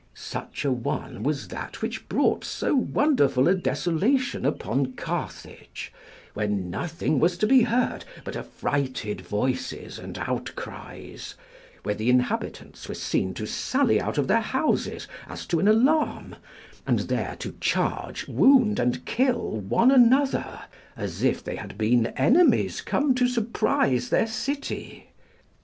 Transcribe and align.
Such 0.15 0.65
a 0.65 0.71
one 0.71 1.21
was 1.21 1.49
that 1.49 1.83
which 1.83 2.09
brought 2.09 2.43
so 2.43 2.73
wonderful 2.75 3.47
a 3.47 3.53
desolation 3.53 4.47
upon 4.47 4.93
Carthage, 4.93 5.93
where 6.33 6.47
nothing 6.47 7.19
was 7.19 7.37
to 7.37 7.45
be 7.45 7.61
heard 7.61 8.03
but 8.23 8.35
affrighted 8.35 9.21
voices 9.21 9.99
and 9.99 10.17
outcries; 10.17 11.35
where 11.83 11.93
the 11.93 12.09
inhabitants 12.09 12.89
were 12.89 12.95
seen 12.95 13.35
to 13.35 13.45
sally 13.45 14.01
out 14.01 14.17
of 14.17 14.27
their 14.27 14.41
houses 14.41 15.07
as 15.27 15.45
to 15.45 15.59
an 15.59 15.67
alarm, 15.67 16.35
and 16.87 17.01
there 17.01 17.35
to 17.37 17.53
charge, 17.61 18.27
wound, 18.27 18.79
and 18.79 19.05
kill 19.05 19.51
one 19.57 19.91
another, 19.91 20.61
as 20.97 21.21
if 21.21 21.43
they 21.43 21.57
had 21.57 21.77
been 21.77 22.07
enemies 22.17 22.81
come 22.81 23.13
to 23.13 23.27
surprise 23.27 24.09
their 24.09 24.25
city. 24.25 25.11